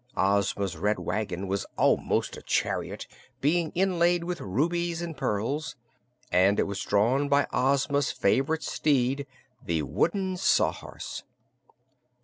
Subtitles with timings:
[0.17, 3.05] Ozma's Red Wagon was almost a chariot,
[3.39, 5.75] being inlaid with rubies and pearls,
[6.31, 9.27] and it was drawn by Ozma's favorite steed,
[9.63, 11.21] the wooden Sawhorse.